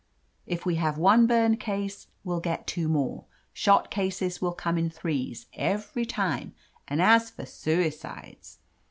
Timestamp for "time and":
6.07-6.99